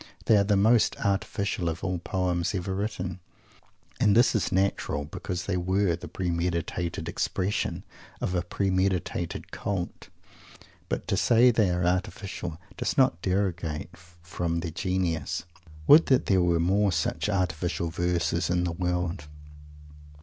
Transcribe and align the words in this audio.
They 0.25 0.35
are 0.35 0.43
the 0.43 0.57
most 0.57 0.97
artificial 0.99 1.69
of 1.69 1.83
all 1.83 1.99
poems 1.99 2.55
ever 2.55 2.73
written. 2.73 3.19
And 3.99 4.17
this 4.17 4.33
is 4.33 4.51
natural, 4.51 5.05
because 5.05 5.45
they 5.45 5.57
were 5.57 5.95
the 5.95 6.07
premeditated 6.07 7.07
expression 7.07 7.83
of 8.19 8.33
a 8.33 8.41
premeditated 8.41 9.51
cult. 9.51 10.09
But 10.89 11.07
to 11.07 11.15
say 11.15 11.51
they 11.51 11.69
are 11.69 11.85
artificial 11.85 12.59
does 12.77 12.97
not 12.97 13.21
derogate 13.21 13.95
from 13.95 14.61
their 14.61 14.71
genius. 14.71 15.43
Would 15.85 16.07
that 16.07 16.25
there 16.25 16.41
were 16.41 16.59
more 16.59 16.91
such 16.91 17.29
"artificial" 17.29 17.91
verses 17.91 18.49
in 18.49 18.63
the 18.63 18.71
world! 18.71 19.27